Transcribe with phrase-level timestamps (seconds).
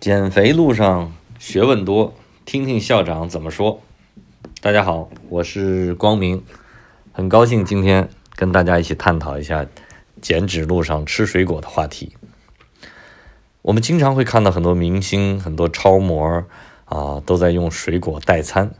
[0.00, 2.14] 减肥路上学问多，
[2.46, 3.82] 听听校长怎么说。
[4.62, 6.42] 大家好，我是光明，
[7.12, 9.66] 很高兴今天跟大家一起探讨一下
[10.22, 12.16] 减脂路上吃水果的话题。
[13.60, 16.46] 我们经常会看到很多明星、很多超模
[16.86, 18.70] 啊，都在用水果代餐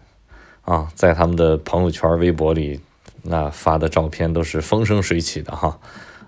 [0.62, 2.80] 啊，在他们的朋友圈、微博里，
[3.24, 5.78] 那发的照片都是风生水起的哈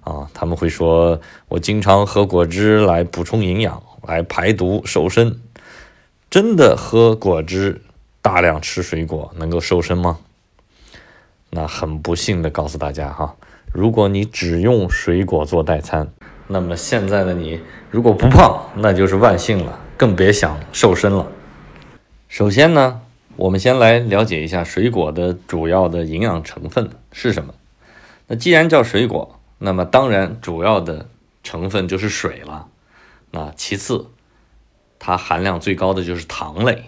[0.03, 1.19] 啊，他们会说
[1.49, 3.83] 我经常喝果汁来补充营养。
[4.07, 5.41] 来排毒瘦身，
[6.31, 7.81] 真的喝果汁、
[8.21, 10.19] 大量吃水果能够瘦身吗？
[11.51, 13.37] 那很不幸的告诉大家哈，
[13.73, 16.11] 如果你只用水果做代餐，
[16.49, 17.61] 那么现在的你
[17.91, 21.31] 如果不胖，那就是万幸了，更别想瘦身了。
[22.29, 23.03] 首先呢，
[23.37, 27.55] 我们先来了解一下水果的主要的营养成分是什么。
[28.27, 31.07] 那既然叫水果，那么当然主要的
[31.43, 32.67] 成分就是水了。
[33.35, 34.11] 那其次，
[34.99, 36.85] 它含量最高的就是糖类，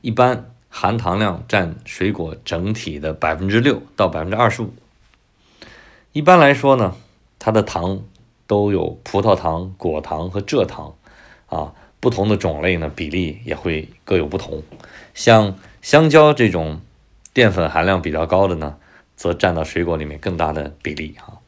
[0.00, 4.72] 一般含糖量占水果整体的百分之六到百分之二十五。
[6.12, 6.94] 一般来说呢，
[7.40, 8.00] 它的糖
[8.46, 10.94] 都有葡萄糖、果糖和蔗糖，
[11.46, 14.62] 啊，不同的种类呢比例也会各有不同。
[15.14, 16.80] 像香蕉这种
[17.32, 18.76] 淀粉含量比较高的呢，
[19.16, 21.40] 则占到水果里面更大的比例哈。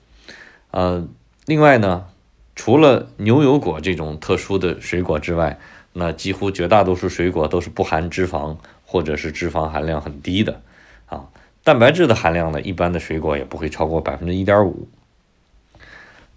[0.73, 1.06] 呃，
[1.47, 2.08] 另外呢。
[2.55, 5.58] 除了牛油果这种特殊的水果之外，
[5.95, 10.61] 那几乎绝大多数水果都是不含脂肪，或者是脂肪含量很低的。
[11.06, 11.25] 啊，
[11.64, 14.89] 蛋白质的含量呢，一般的水果也不会超过百分之一点五。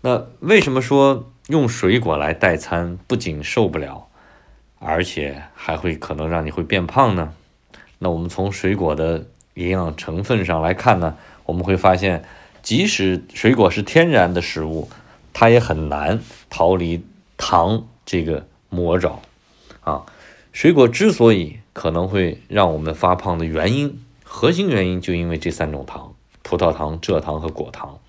[0.01, 4.07] 那为什么说用水果来代餐不仅受不了，
[4.79, 7.33] 而且还会可能让你会变胖呢？
[7.99, 12.23] 那我们从水果的营养成分上来看呢，我们会发现，
[12.61, 14.89] 即使水果是天然的食物。
[15.37, 17.03] 它也很难逃离
[17.35, 19.19] 糖这个魔爪
[19.81, 20.05] 啊！
[20.53, 27.99] 水果之所以可能会让我们发胖的原因，核心原因就因为这三种糖：葡萄糖、蔗糖和果糖。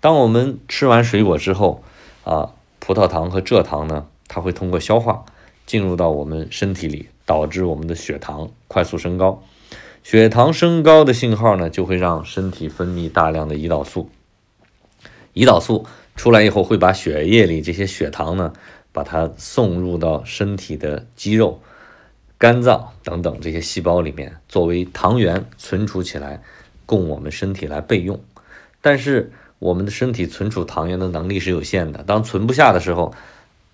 [0.00, 1.84] 当我们吃完水果之后
[2.24, 2.50] 啊，
[2.80, 5.24] 葡萄糖和蔗糖呢，它会通过消化
[5.64, 9.44] 进入到我们身体里，导致我们的血糖快速升高。
[10.02, 14.10] 血糖升高的信号呢，就会让身体分泌大量的胰岛素。
[15.34, 15.86] 胰岛素。
[16.22, 18.52] 出来以后会把血液里这些血糖呢，
[18.92, 21.60] 把它送入到身体的肌肉、
[22.38, 26.40] 肝脏等等这些细胞里面，作为糖原存储起来，
[26.86, 28.20] 供我们身体来备用。
[28.80, 33.12] 但是我们的身体存储糖原的能力是有限的，当存不下的时候，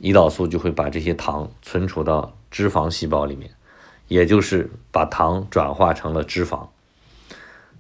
[0.00, 3.50] 胰岛素就会把这些糖存储到脂肪细胞里面，
[4.06, 6.69] 也就是把糖转化成了脂肪。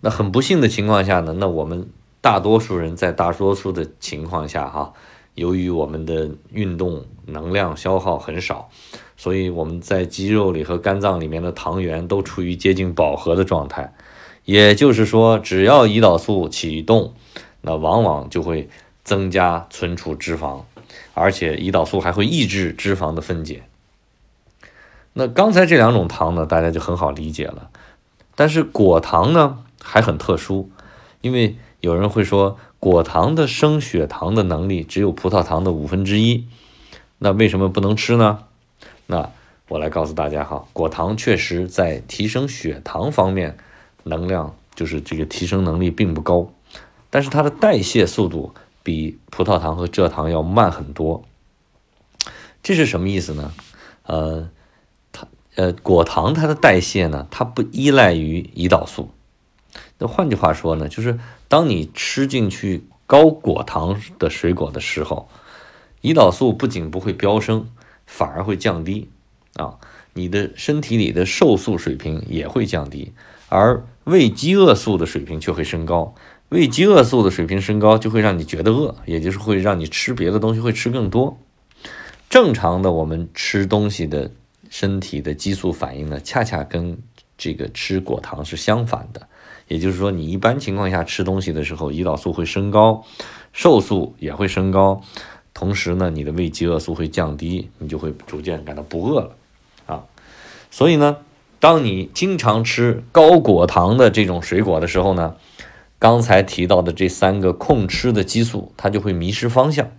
[0.02, 1.88] 那很不幸的情况下呢，那我们。
[2.20, 4.92] 大多数人在大多数的情况下，哈，
[5.34, 8.68] 由于我们的运动能量消耗很少，
[9.16, 13.94] 所以我们在肌肉里和肝脏里面的糖原都处于接近饱和的状态。
[14.44, 17.14] 也就是说，只要胰岛素启动，
[17.60, 18.68] 那往往就会
[19.04, 20.62] 增加存储脂肪，
[21.14, 23.62] 而且胰岛素还会抑制脂肪的分解。
[25.12, 27.70] 那刚才这两种糖呢，大家就很好理解了。
[28.34, 30.68] 但是果糖呢，还很特殊，
[31.20, 31.56] 因为。
[31.80, 36.46] 有人会说，果糖的升血糖的能力只有葡萄糖的五分之一，
[37.18, 38.44] 那为什么不能吃呢？
[39.06, 39.30] 那
[39.68, 43.56] 我来告诉大家哈，果糖确实在提升血糖方面，
[44.02, 46.52] 能量就是这个提升能力并不高，
[47.10, 51.22] 但是它的代谢速度比葡萄糖和蔗糖要慢很多。
[52.62, 53.52] 这是什么意思呢？
[54.04, 54.50] 呃，
[55.12, 59.10] 它呃果糖它的代谢呢，它不依赖于胰岛素。
[59.98, 61.18] 那换句话说呢，就是
[61.48, 65.28] 当你吃进去高果糖的水果的时候，
[66.02, 67.68] 胰岛素不仅不会飙升，
[68.06, 69.08] 反而会降低
[69.54, 69.78] 啊，
[70.14, 73.12] 你的身体里的瘦素水平也会降低，
[73.48, 76.14] 而胃饥饿素的水平却会升高。
[76.48, 81.38] 胃饥饿素的水平升高，就会让你觉得饿，也就是会让你吃别的东西会吃更多。
[82.30, 84.30] 正常的我们吃东西的
[84.70, 86.98] 身体的激素反应呢，恰恰跟
[87.38, 89.26] 这个吃果糖是相反的。
[89.68, 93.04] 也就是说，你一般情况下吃东西的时候，胰岛素会升高，
[93.52, 95.02] 瘦素也会升高，
[95.52, 99.36] 同时呢，你的胃饥饿素会降低，你就会逐渐感到不饿了，
[99.84, 100.04] 啊，
[100.70, 101.18] 所以呢，
[101.60, 105.36] 当你经常吃高果糖的这种水果的时候呢，
[105.98, 109.90] 刚才提到的这三个控吃的激素，它就会迷失方向，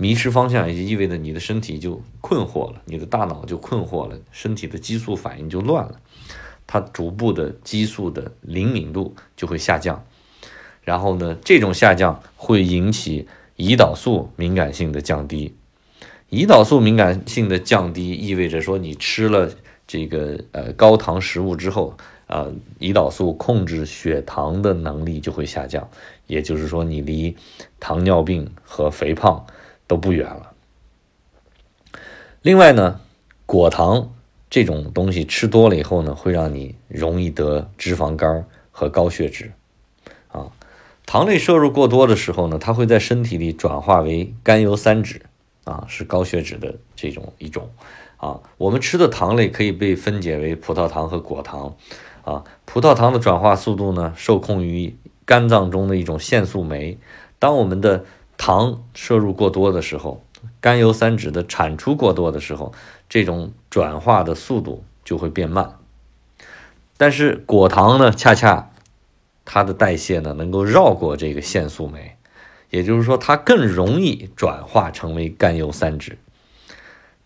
[0.00, 6.00] 迷失方向也就意味着你的身体就困惑了，你的大脑就困惑了，身体的激素反应就乱了。
[6.66, 10.02] 它逐步的激素的灵敏度就会下降，
[10.82, 15.54] 然后呢，这种下降会引起胰岛素敏感性的降低，
[16.30, 19.50] 胰岛素敏感性的降低，意味着说你吃了
[19.86, 21.94] 这个呃高糖食物之后，
[22.26, 22.46] 啊，
[22.78, 25.86] 胰岛素控制血糖的能力就会下降，
[26.26, 27.36] 也就是说你离
[27.78, 29.44] 糖尿病和肥胖
[29.90, 30.52] 都不远了。
[32.42, 33.00] 另外呢，
[33.44, 34.12] 果糖
[34.48, 39.50] 这种东西吃多了以后呢，会让你容易得脂肪肝和高血脂。
[40.28, 40.52] 啊，
[41.04, 45.20] 糖类摄入过多的时候呢，它会在身体里转化为甘油三酯。
[45.64, 47.68] 啊，是高血脂的这种一种，
[48.16, 51.76] 啊，我们吃的糖类可以被分解为葡萄糖和果糖，
[52.24, 54.96] 啊，葡萄糖的转化速度呢，受控于
[55.26, 56.96] 肝脏中的一种腺素酶。
[57.38, 58.04] 当我们的
[58.40, 60.24] 糖摄入过多的时候，
[60.62, 62.72] 甘油三酯的产出过多的时候，
[63.06, 65.76] 这种转化的速度就会变慢。
[66.96, 68.70] 但是果糖呢，恰恰
[69.44, 72.16] 它的代谢呢，能够绕过这个腺素酶。
[72.70, 76.16] 也就是说，它更容易转化成为甘油三酯，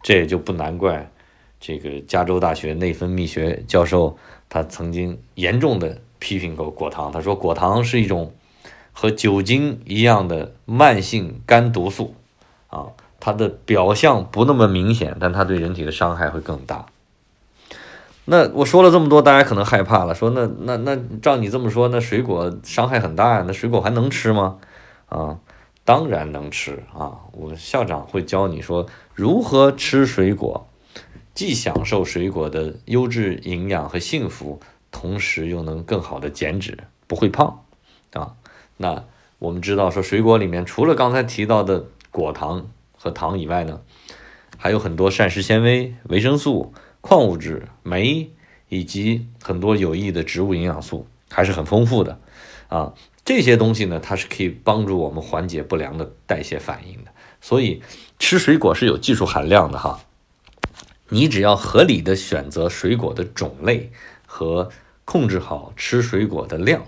[0.02, 1.12] 这也就不难怪
[1.60, 4.18] 这个加州大学内分泌学教授
[4.48, 7.12] 他曾经严重的批评过果糖。
[7.12, 8.34] 他说，果糖是一种
[8.94, 12.14] 和酒精一样的慢性肝毒素
[12.68, 12.86] 啊，
[13.20, 16.86] 它的表象不那么明显，但它对人体的伤害会更大。
[18.24, 23.44] 那我说了这么多，大家可能害怕了，说那那那照你这么说，那水果伤害很大呀？
[23.46, 24.56] 那水果还能吃吗？
[25.10, 25.38] 啊，
[25.84, 27.18] 当然能吃啊！
[27.32, 30.66] 我校长会教你说如何吃水果，
[31.34, 34.58] 既享受水果的优质营养和幸福，
[34.90, 37.60] 同时又能更好的减脂，不会胖
[38.14, 38.32] 啊。
[38.76, 39.04] 那
[39.38, 43.80] 我们知道说水果里面除了刚才提到的果糖和糖以外呢，
[44.56, 48.30] 还有很多膳食纤维、维生素、矿物质、酶
[48.68, 52.18] 以及很多有益的植物营养素，还是很丰富的
[52.68, 52.94] 啊。
[53.24, 57.10] 这些东西呢，它是可以帮助我们缓解不良的代谢反应的。
[57.40, 57.82] 所以
[58.18, 60.00] 吃水果是有技术含量的哈。
[61.10, 63.92] 你只要合理的选择水果的种类
[64.26, 64.70] 和
[65.04, 66.84] 控制好吃水果的量，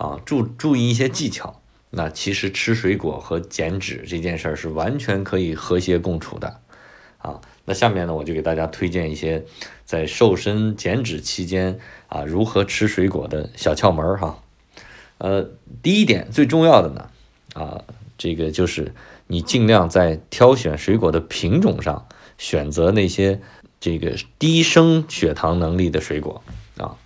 [0.00, 1.60] 啊，注注意一些技巧，
[1.90, 6.60] 那其实吃水果和减脂这件事儿是完全可以和谐共处的。
[7.18, 9.44] 啊，那下面呢，我就给大家推荐一些
[9.84, 14.42] 在瘦身减脂期间啊如何吃水果的小窍门儿哈。
[15.18, 15.50] 呃，
[15.82, 17.10] 第一点最重要的呢，
[17.52, 17.84] 啊，
[18.16, 18.94] 这个就是
[19.26, 22.06] 你尽量在挑选水果的品种上
[22.38, 23.42] 选择那些
[23.78, 26.42] 这个低升血糖能力的水果
[26.78, 26.96] 啊，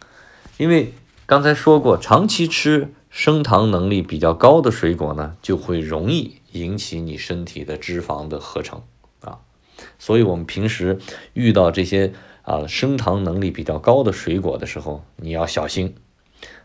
[0.58, 0.94] 因为
[1.26, 8.82] 刚才说过，长期吃升糖能力比较高的水果呢，就会容易引起你身体的脂肪的合成
[9.20, 9.40] 啊，
[9.98, 10.98] 所以我们平时
[11.32, 12.12] 遇到这些
[12.42, 15.94] 啊升糖能力比较高的水果的时候，你要小心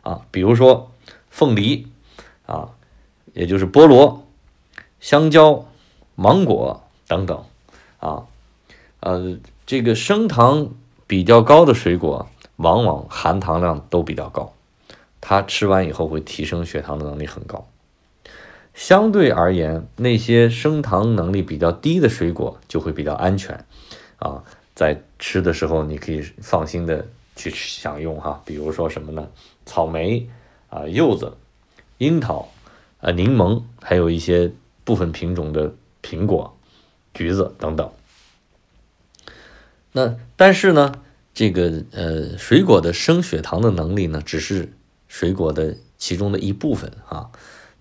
[0.02, 0.92] 啊，比如说。
[1.32, 1.86] 凤梨
[2.48, 2.72] 啊，
[3.34, 4.28] 也就是菠萝、
[5.00, 5.68] 香蕉、
[6.16, 7.46] 芒果等等
[8.00, 8.26] 啊，
[9.02, 10.72] 呃，这个升糖
[11.06, 12.28] 比较高的水果，
[12.60, 14.54] 往往含糖量都比较高，
[15.20, 17.68] 它吃完以后会提升血糖的能力很高。
[18.74, 23.66] 相对而言，那些升糖能力比较低的水果就会比较安全
[24.18, 28.42] 啊，在吃的时候你可以放心的去享用哈。
[28.46, 29.28] 比如说什么呢？
[29.66, 30.30] 草莓。
[30.72, 31.36] 啊，柚子、
[31.98, 32.48] 樱桃、
[33.02, 34.52] 啊柠檬，还有一些
[34.84, 35.74] 部分品种的
[36.04, 36.56] 苹果、
[37.12, 37.92] 橘子等等。
[39.94, 41.02] 那但是呢，
[41.40, 44.74] 这个呃水果的升血糖的能力呢，只是
[45.08, 47.30] 水果的其中的一部分啊。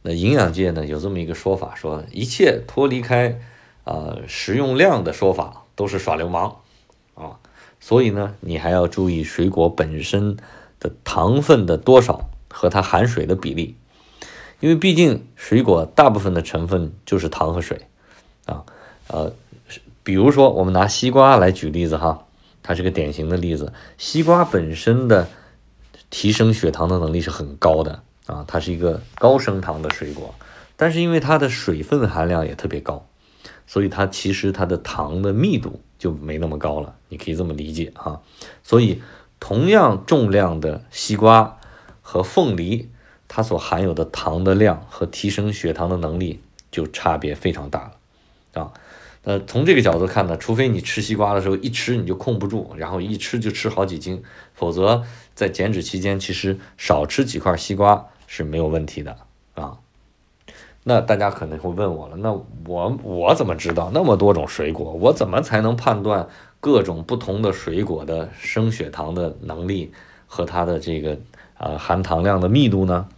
[0.02, 3.40] 那营养界呢有这么一个说法，说一切脱离开
[3.82, 6.58] 啊食用量的说法都是耍流氓
[7.16, 7.40] 啊。
[7.80, 10.36] 所以呢，你还要注意水果本身
[10.78, 12.30] 的糖分的多少。
[12.50, 13.76] 和它含水的比例，
[14.58, 17.88] 因为毕竟水果大部分的成分就是糖和水，
[18.46, 18.64] 啊，
[19.08, 19.34] 呃，
[20.02, 22.24] 比如说我们拿西瓜来举例子哈，
[22.62, 23.72] 它是个典型的例子。
[23.96, 25.28] 西瓜本身的
[26.10, 30.34] 提升血糖的能力是很高的啊，它是一个高升糖的水果，
[30.76, 33.06] 但是因为它的水分含量也特别高，
[33.66, 38.22] 所以它其实它的糖的密度就没那么高了，你可以这么理解哈。
[38.62, 39.02] 所以
[39.38, 41.54] 同样重量的西瓜。
[42.10, 42.88] 和凤梨，
[43.28, 47.92] 它所含有的糖的量和提升血糖的能力就差别非常大
[48.54, 48.72] 了，啊，
[49.24, 54.22] 那从这个角度看呢，除非你吃西瓜的时候一吃你就控不住，然后一吃就吃好几斤，
[54.54, 55.02] 否则
[55.34, 59.16] 在减脂期间其实少吃几块西瓜是没有问题的
[59.54, 59.78] 啊。
[60.84, 62.32] 那大家可能会问我了，那
[62.66, 66.28] 我我怎么知道那么多种水果，我怎么才能判断
[66.60, 69.92] 各种不同的水果的升血糖的能力
[70.26, 71.18] 和它的这个？
[71.60, 73.08] 呃，含糖量的密度呢？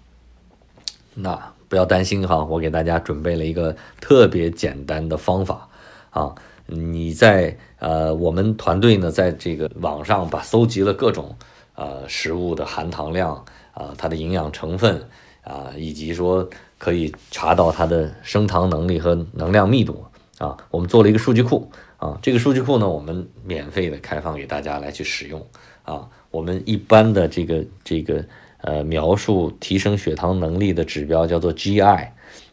[1.13, 5.69] 那不要担心哈，我给大家准备了一个特别简单的方法
[6.11, 6.35] 啊，
[6.67, 11.35] 你在呃，我们团队呢，在这个网上把搜集了各种
[11.75, 15.03] 呃食物的含糖量啊，它的营养成分
[15.43, 16.49] 啊，以及说
[16.79, 20.05] 可以查到它的升糖能力和能量密度
[20.39, 25.47] 啊，我们做了一个数据库啊，这个数据库呢，我们免费的开放给大家来去使用
[25.85, 28.25] 啊，我们一般的这个这个
[28.63, 32.09] 呃描述提升血糖能力的指标叫做 GI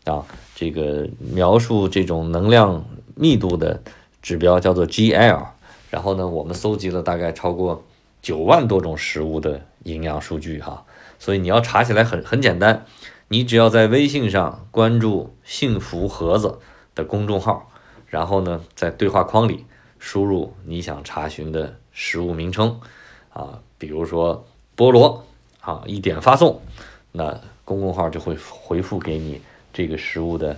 [0.05, 2.85] 啊，这个描述这种能量
[3.17, 3.81] 密度的。
[4.19, 5.45] 指标叫做 GL，
[5.89, 7.86] 然后呢，我们搜集了大概超过
[8.21, 10.83] 九万多种食物的营养数据哈，
[11.17, 12.86] 所以你要查起来很很简单，
[13.29, 16.59] 你只要在微信上关注“幸福盒子”
[16.93, 17.71] 的公众号，
[18.07, 19.65] 然后呢，在对话框里
[19.97, 22.81] 输入你想查询的食物名称
[23.29, 24.45] 啊，比如说
[24.75, 25.24] 菠萝
[25.62, 26.59] 啊，一点发送，
[27.13, 29.39] 那公众号就会回复给你
[29.71, 30.57] 这个食物的。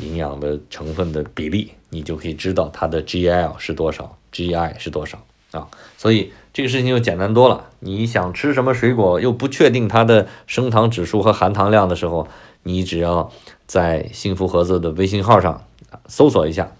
[0.00, 5.68] 营养的成分的比例，你就可以知道它的 GL 是多少，GI 是多少啊。
[5.96, 7.70] 所以这个事情就简单多了。
[7.80, 12.28] 你想吃什么水果，又不确定它的升糖指数和含糖量的时候，
[12.62, 13.30] 你只要
[13.66, 15.64] 在幸福盒子的微信号上
[16.06, 16.70] 搜索一下，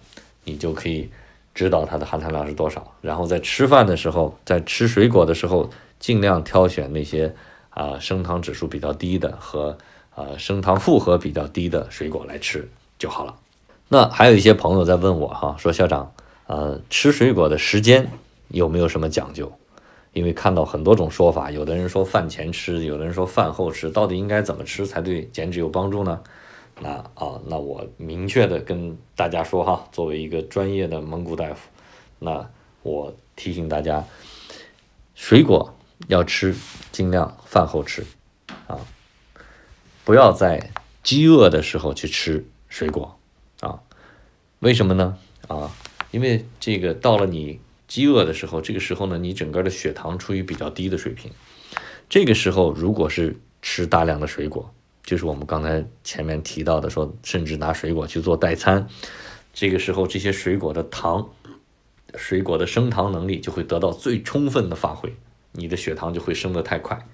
[0.44, 1.10] 你就可以
[1.54, 2.94] 知道它的含糖量是多少。
[3.00, 7.34] 然后在吃饭的时候，在吃水果的时候，尽量挑选那些
[7.70, 9.76] 啊升糖指数比较低的和
[10.14, 12.68] 呃升糖负荷比较低的水果来吃。
[12.98, 13.36] 就好了。
[13.88, 16.12] 那还有一些朋友在问我哈，说校长，
[16.46, 18.10] 呃，吃水果的时间
[18.48, 19.50] 有没有什么讲究？
[20.12, 26.20] 因为看到很多种说法，有的人说饭前吃，有的人说饭后吃，到底应该怎么吃才对减脂有帮助呢？
[26.80, 31.68] 那啊，那我明确的跟大家说哈，作为一个专业的蒙古大夫，
[32.18, 32.48] 那
[32.82, 34.04] 我提醒大家，
[35.14, 35.74] 水果
[36.08, 36.54] 要吃，
[36.90, 38.04] 尽量饭后吃
[38.66, 38.78] 啊，
[40.04, 40.70] 不要在
[41.02, 42.44] 饥饿的时候去吃。
[42.68, 43.18] 水果，
[43.60, 43.80] 啊，
[44.60, 45.18] 为什么呢？
[45.48, 45.70] 啊，
[46.10, 51.30] 因为这个到了你饥饿的时候，这个时候呢，你整个的血糖处于比较低的水平。
[52.08, 54.72] 这个时候，如果是吃大量的水果，
[55.02, 58.86] 就是我们刚才前面提到的，说甚至拿水果去做代餐，
[59.52, 61.30] 这个时候这些水果的糖，
[62.14, 65.14] 水果的升糖能力就会得到最充分的发挥，
[65.52, 67.06] 你的血糖就会升得太快，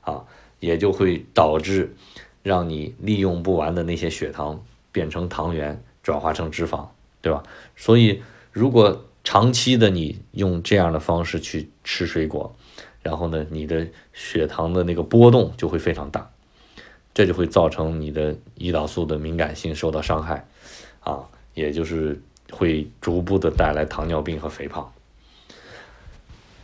[0.00, 0.24] 啊，
[0.60, 1.94] 也就会导致
[2.42, 4.64] 让你利用不完的那些血糖。
[4.92, 6.86] 变成糖原，转化成脂肪，
[7.22, 7.42] 对吧？
[7.74, 8.22] 所以，
[8.52, 12.54] 如果长期的你用这样的方式去吃水果，
[13.02, 16.30] 然后呢，你的血糖的那个波动就会非常大，
[17.14, 20.46] 这就会造成你的胰岛素的敏感性受到伤害，
[21.00, 21.20] 啊，
[21.54, 22.20] 也就是
[22.50, 24.92] 会逐步的带来糖尿病和肥胖。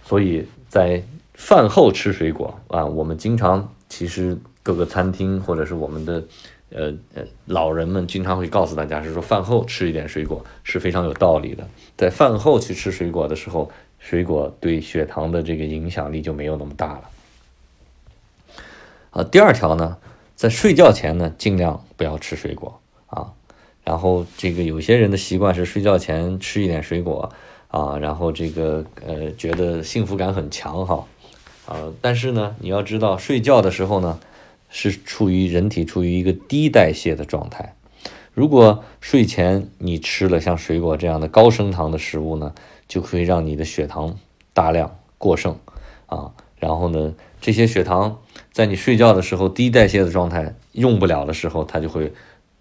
[0.05, 6.23] 所以在饭后吃水果啊，我们经常其实各个餐厅或者是我们的。
[6.71, 11.67] 呃呃，老人们经常会告诉大家，是说饭后吃一点水果是非常有道理的。
[11.97, 17.03] 在饭后去吃水果的时候，水果对血糖的这个影响力就没有那么大了。
[19.11, 19.97] 啊，第二条呢，
[20.37, 23.33] 在睡觉前呢，尽量不要吃水果啊。
[23.83, 27.33] 然后这个有些人的习惯是睡觉前吃一点水果
[27.69, 31.07] 啊，然后这个呃觉得幸福感很强哈。
[31.67, 34.21] 啊，但是呢，你要知道睡觉的时候呢。
[34.71, 37.75] 是处于人体处于一个低代谢的状态。
[38.33, 42.55] 如果睡前你吃了像水果这样的高升糖的食物呢，
[42.87, 44.17] 就可以让你的血糖
[44.53, 45.59] 大量过剩
[46.07, 46.33] 啊。
[46.59, 48.21] 然后呢，这些血糖
[48.53, 52.13] 在你睡觉的时候低代谢的状态用不了的时候，它就会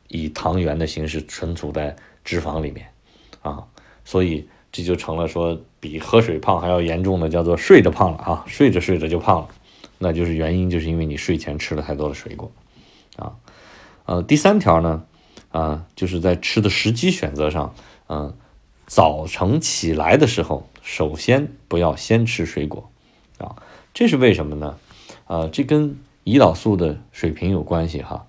[0.08, 2.88] 以糖原的形式存储在脂肪里面
[3.42, 3.64] 啊。
[4.04, 9.50] 所以这就成了说比喝水胖还要严重的，叫做睡着胖了啊，睡着睡着就胖了。
[10.00, 12.52] 那就是原因，就是因为你睡前吃了太多的水果，
[13.16, 13.36] 啊，
[14.06, 15.04] 呃，第三条呢，
[15.50, 17.74] 啊，就是在吃的时机选择上，
[18.08, 18.36] 嗯，
[18.86, 22.90] 早晨起来的时候，首先不要先吃水果，
[23.40, 23.56] 啊，
[23.94, 24.78] 这是为什么呢？
[25.26, 28.28] 啊，这跟胰岛素的水平有关系哈，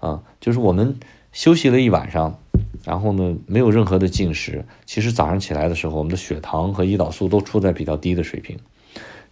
[0.00, 1.00] 啊，就是我们
[1.32, 2.38] 休息了一晚上，
[2.84, 8.58] 然后呢，没有任何的进食，其实早上起来的时候，我们的血糖和胰岛素都处在比较低的水平。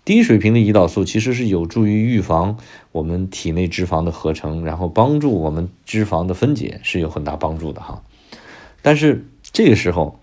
[0.05, 2.59] 低水平的胰岛素其实是有助于预防
[2.93, 8.03] 我们体内脂肪的合成，然后帮助我们脂肪的分解是有很大帮助的哈。
[8.83, 10.21] 但是这个时候，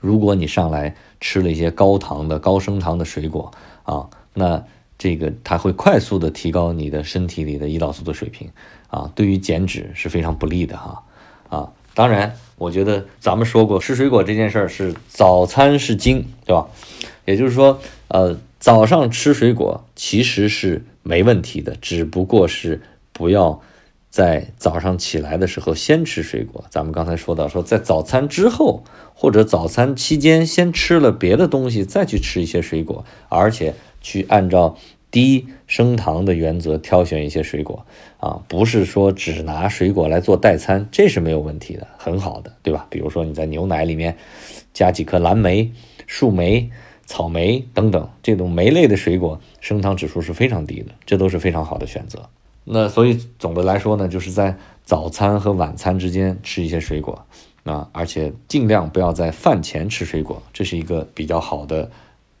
[0.00, 3.52] 如果你上来吃了一些高糖的、高升糖的水果
[3.84, 4.64] 啊，那
[4.98, 8.50] 这个它会快速的提高你的身体里的胰岛素的水平
[8.88, 11.04] 啊，对于减脂是非常不利的哈
[11.48, 11.70] 啊。
[11.94, 16.66] 当然，我觉得咱们说过吃水果这件事儿是早餐是精，对吧？
[17.24, 18.36] 也就是说，呃。
[18.66, 22.82] 早上吃水果其实是没问题的，只不过是
[23.12, 23.60] 不要
[24.10, 26.64] 在早上起来的时候先吃水果。
[26.68, 28.82] 咱们刚才说到，说在早餐之后
[29.14, 34.76] 或者早餐期间先吃了别的东西，再去吃一些水果，而且去按照
[35.12, 37.86] 低升糖的原则挑选一些水果
[38.18, 42.84] 啊，不是说只拿水果来做代餐，这是没有问题的，很好的，对吧？
[42.90, 44.16] 比如说你在牛奶里面
[44.74, 45.70] 加几颗蓝莓、
[46.08, 46.68] 树莓。
[47.06, 52.28] 草莓等等这种莓类的水果，升糖指数是非常低的，这都是非常好的选择。
[52.64, 57.24] 那所以总的来说呢，就是在早餐和晚餐之间吃一些水果
[57.62, 61.88] 啊，而且尽量不要在饭前吃水果，这是一个比较好的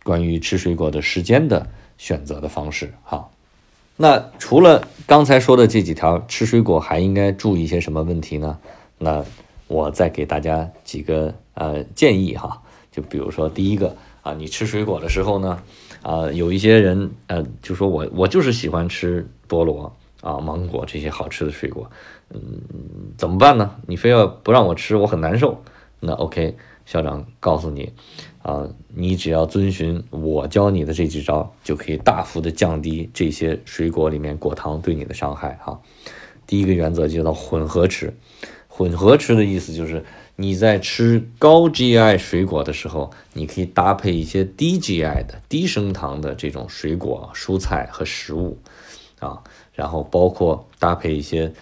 [0.02, 2.92] 关于吃水果的时间的选择的方式。
[3.04, 3.28] 哈，
[3.96, 8.58] 那除了刚才说的这几条，吃水果还应该注意一些什么问题呢？
[8.98, 9.24] 那
[9.68, 13.96] 我再给大家几个呃建议哈，就比如说第一个。
[14.26, 15.62] 啊，你吃水果的时候呢，
[16.02, 21.88] 啊，有一些人，呃，就说我我就是喜欢吃菠萝啊、芒果这些好吃的水果，
[22.34, 22.40] 嗯，
[23.16, 23.76] 怎么办呢？
[23.86, 25.62] 你非要不让我吃，我很难受。
[26.00, 27.92] 那 OK，校长告诉你，
[28.42, 35.56] 啊，你只要遵循我教你的这几招，就可以大幅的降低这些水果里面果糖对你的伤害。
[35.62, 35.80] 哈，
[36.48, 38.12] 第一个原则就叫混合吃，
[38.66, 40.04] 混合吃的意思就是。
[40.38, 48.58] 你在吃高 GI 水果的时候，你可以搭配一些低 GI 的、低升糖的这种水果、蔬菜和食物，
[49.18, 51.54] 啊，然后包括搭配一些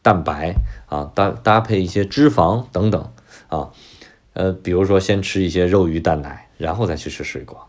[0.00, 0.54] 蛋白
[0.86, 3.12] 啊，搭搭配一些脂肪等等
[3.48, 3.70] 啊，
[4.34, 7.66] 呃，比如说先吃一些肉、鱼、蛋、奶，然后再去吃水果。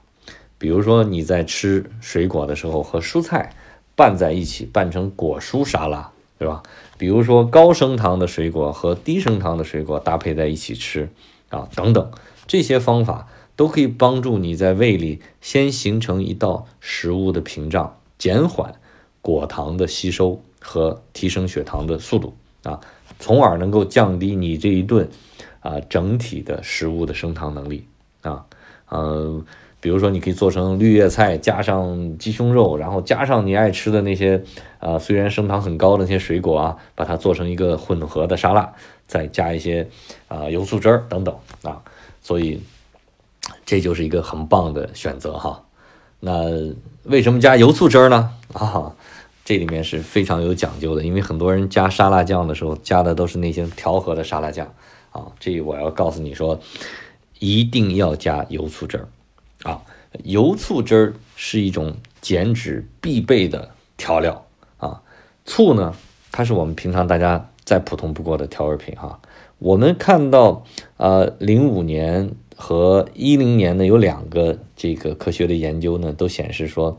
[0.60, 3.56] 比如说你在吃水果的时候和蔬菜
[3.96, 6.11] 拌在一起，拌成果蔬沙拉。
[6.42, 6.64] 对吧？
[6.98, 11.08] 比如说高升糖的水果和低升糖的水果搭配在一起吃
[11.50, 12.12] 啊，等等，
[12.48, 18.74] 这些方法都可以帮助你在胃里先形成一道食物的屏障，减缓
[19.22, 22.34] 果糖的吸收和提升血糖的速度
[22.64, 22.80] 啊，
[23.20, 25.08] 从而能够降低你这一顿
[25.60, 27.86] 啊整体的食物的升糖能力
[28.24, 28.48] 啊，
[28.90, 29.46] 嗯。
[29.82, 34.42] 比如说，你可以做成绿叶菜，加上鸡胸肉，然后加上你爱吃的那些，
[34.80, 38.72] 呃，虽然升糖很高的那些水果啊，把它做成一个混合的沙拉，
[39.08, 39.90] 再加一些
[40.28, 41.82] 啊油醋汁儿等等啊，
[42.22, 42.62] 所以
[43.66, 45.64] 这就是一个很棒的选择哈。
[46.20, 46.74] 那
[47.06, 48.32] 为什么加油醋汁儿呢？
[48.54, 48.94] 啊，
[49.44, 54.72] 这里面是非常有讲究的，因为很多人加沙拉酱的时候加的都是那些调和的沙拉酱
[55.12, 56.60] 啊，这我要告诉你说，
[57.40, 59.08] 一定要加油醋汁儿。
[60.24, 64.46] 油醋汁儿是一种减脂必备的调料
[64.78, 65.02] 啊。
[65.46, 65.96] 醋呢，
[66.32, 69.20] 它是我们平常大家再普通不过的调味品哈。
[69.60, 70.64] 我们看到，
[70.98, 76.98] 呃，零五年和一零年呢，有两个这个科学的研究呢，都显示说，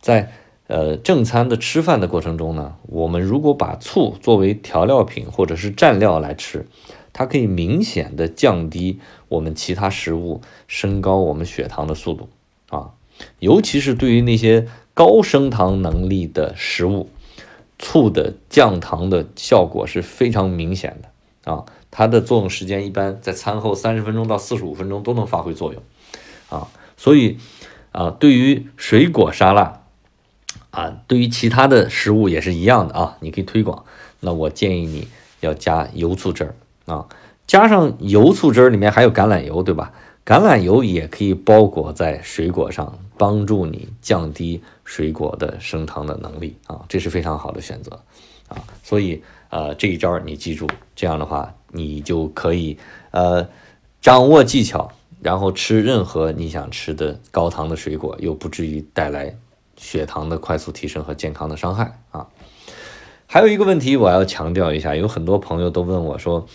[0.00, 0.32] 在
[0.66, 6.66] 呃正餐的吃饭的过程中呢，我们如果把醋作为调料品或者是蘸料来吃。
[7.14, 8.98] 它可以明显的降低
[9.28, 12.30] 我们其他食物升高我们血糖的速度
[12.72, 12.96] 啊，
[13.38, 17.10] 尤其是对于那些高升糖能力的食物，
[17.78, 25.82] 醋的降糖的效果是非常明显的啊，它的作用时间一般在餐后三十分钟到四十五分钟都能发挥作用
[26.48, 27.36] 啊，所以
[27.92, 29.82] 啊，对于水果沙拉
[30.70, 33.84] 啊，对于其他的食物也是一样的啊，你可以推广，
[34.20, 35.08] 那我建议你
[35.40, 36.54] 要加油醋汁儿。
[36.86, 37.06] 啊，
[37.46, 39.92] 加上油醋汁儿里面还有橄榄油，对吧？
[40.24, 48.00] 橄榄油也可以包裹在水果上，帮助你降低水果的升糖的能力啊，这是非常好的选择
[48.48, 48.56] 啊。
[48.82, 52.78] 所以呃，这一招你记住，这样的话你就可以
[53.10, 53.48] 呃
[54.00, 59.36] 掌握技巧，然后吃任何你想吃的高糖的水果，又不至于带来
[59.76, 62.28] 血糖的快速提升和健康的伤害啊。
[63.26, 66.46] 还有一个问题我要强调一下，有很多朋友都问我说。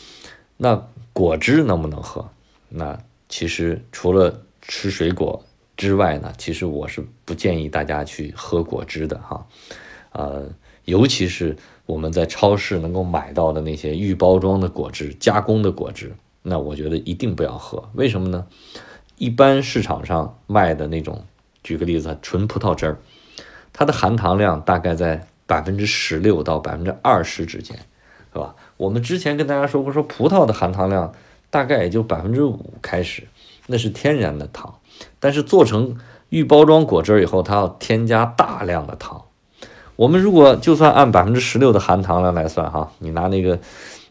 [0.60, 2.30] 那果汁能不能喝？
[2.70, 5.44] 那其实除了吃水果
[5.76, 9.46] 之外呢，其实我是不建议大家去喝果汁的哈。
[10.12, 10.48] 呃，
[10.86, 17.90] 尤其是我们在超市能够买到的那些预包装的果汁、加工的果汁，那我觉得一定不要喝。
[17.94, 18.48] 为什么呢？
[19.18, 21.26] 一般市场上卖的那种，
[21.64, 22.98] 举个例子，纯葡萄汁儿，
[23.74, 27.78] 它的含糖量大概在百分之十六到百分之二十之间。
[28.34, 28.56] 是吧？
[28.76, 31.12] 我们之前跟大家说过，说葡萄的含糖量
[31.50, 33.28] 大概也就百分之五开始，
[33.68, 34.76] 那是天然的糖。
[35.20, 35.98] 但是做成
[36.30, 39.24] 预包装果汁以后，它要添加大量的糖。
[39.96, 43.60] 我们如果就算按百分之十六的含糖量来算，哈，你拿那个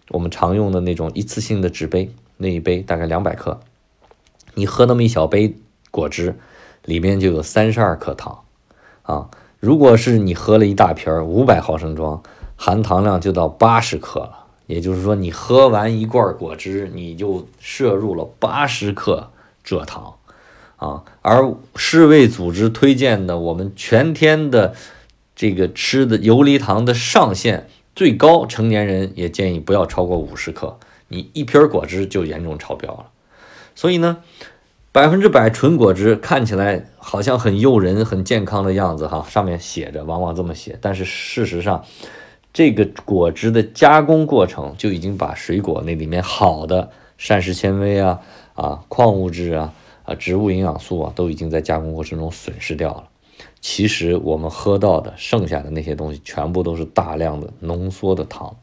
[0.09, 3.61] 我们常用的那种一次性的纸杯，那一杯大概两百克，
[4.55, 5.57] 你喝那么一小杯
[5.91, 6.37] 果汁，
[6.85, 8.41] 里面就有三十二克糖
[9.03, 9.31] 啊。
[9.61, 12.23] 如果是你喝了一大瓶五百毫升装。
[12.59, 14.46] 含糖量就到八十克了。
[14.67, 19.31] 也就是说，你喝完一罐果汁，你就摄入了八十克
[19.65, 20.17] 蔗糖
[20.77, 21.05] 啊。
[21.23, 24.75] 而世卫组织推荐的我们全天的
[25.37, 30.77] 这个吃的游离糖的上限，最高成年人也建议不要超过五十克。
[31.09, 33.07] 你一瓶果汁就严重超标了。
[33.77, 34.19] 所以呢，
[34.91, 41.85] 百分之百纯果汁看起来好像很诱人、很健康的样子哈，上面写着往往这么写，但是事实上。
[42.57, 48.23] 这个果汁的加工过程就已经把水果那里面好的膳食纤维啊、
[48.55, 53.11] 啊矿物质啊、啊植物营养素啊，都已经在加工过程中损失掉了。
[53.61, 58.57] 其实我们喝到的剩下的那些东西，全部都是大量的浓缩的糖。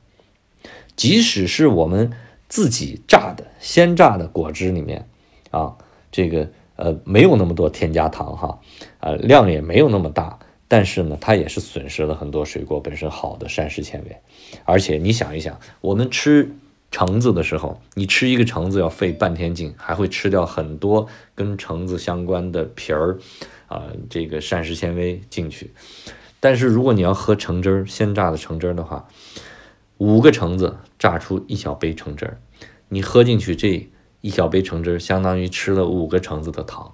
[0.96, 2.14] 即使是我们
[2.50, 5.08] 自己榨的鲜榨的果汁里面，
[5.52, 5.78] 啊，
[6.12, 8.60] 这个呃没有那么多添加糖哈，
[9.02, 10.40] 呃量也没有那么大。
[10.68, 14.18] 但是呢，它也是损失了很多水果本身好的膳食纤维，
[14.66, 16.56] 而且你想一想，我们吃
[16.90, 23.20] 橙子的时候，你吃一个橙子要费半天劲，还会吃掉很多跟橙子相关的皮儿，
[23.68, 25.72] 啊，这个膳食纤维进去。
[26.40, 29.08] 但是如果你要喝橙汁儿，鲜榨的橙汁儿的话，
[29.98, 32.40] 五个橙子榨出一小杯橙汁儿，
[32.90, 33.88] 你喝进去这
[34.22, 36.94] 一小杯橙汁儿，相当于吃了五个橙子的糖。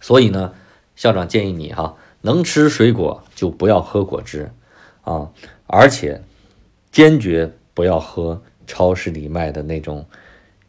[0.00, 0.52] 所以呢，
[0.96, 1.94] 校长建议你哈。
[2.26, 4.50] 能吃水果就不要喝果汁，
[5.02, 5.30] 啊，
[5.68, 6.20] 而且
[6.90, 10.04] 坚决不要喝超市里卖的那种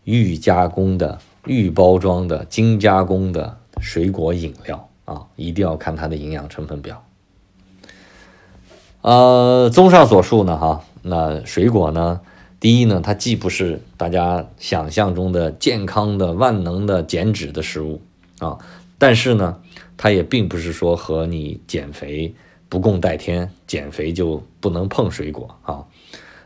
[0.03, 1.17] 预加工的、
[1.47, 7.03] 预包装的、精加工的水果饮料啊，一定要看它的营养成分表。
[9.01, 12.21] 呃，综上所述呢，哈，那水果呢，
[12.59, 17.99] 第一呢，它既不是大家想象中的健康的、万能的减脂的食物
[18.37, 18.59] 啊，
[18.99, 19.59] 但是呢。
[19.97, 22.33] 它也并不是说和你减肥
[22.69, 25.83] 不共戴天，减肥就不能碰水果啊，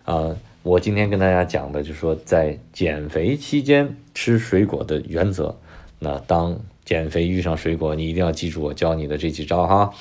[0.06, 5.58] 啊，我今天跟大家讲的就是说，在减肥期间吃水果的原则。
[6.00, 9.94] 那当减肥遇上水果，你一定要记住我教你的这几招哈。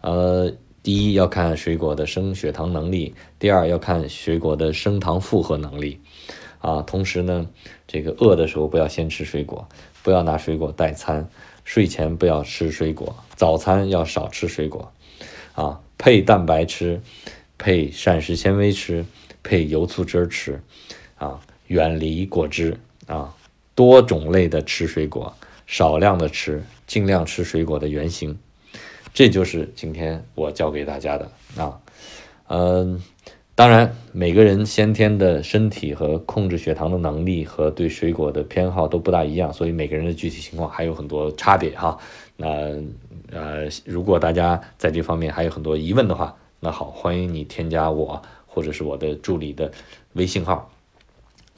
[0.00, 6.00] 呃，第一要看水果的升血糖能力，第二要看水果的升糖负荷能力，
[6.58, 7.48] 啊，同时呢，
[7.86, 9.68] 这个饿的时候不要先吃水果，
[10.02, 11.28] 不要拿水果代餐。
[11.70, 14.92] 睡前不要吃水果，早餐要少吃水果，
[15.52, 17.00] 啊，配蛋白吃，
[17.58, 19.04] 配膳食纤维吃，
[19.44, 20.60] 配油醋汁儿吃，
[21.16, 23.32] 啊，远离果汁，啊，
[23.76, 25.32] 多种类的吃水果，
[25.64, 28.36] 少量的吃，尽量吃水果的原型，
[29.14, 31.30] 这就是今天我教给大家的。
[31.56, 31.80] 啊，
[32.48, 33.00] 嗯。
[33.60, 41.98] 当然，每个人先天的身体和控制血糖的能力和对水果的偏好都不大一样，所以每个人的具体情况还有很多差别哈。
[42.38, 42.48] 那
[43.30, 49.70] 呃，如果大家在这方面还有很多疑问的话，那好，欢迎你添加我或者是我的助理的
[50.14, 50.66] 微信号，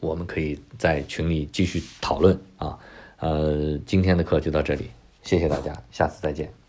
[0.01, 2.77] 我们可以在群里继续讨论啊。
[3.21, 4.91] 呃，今天的课就到这里，
[5.23, 6.62] 谢谢大家，下次再见。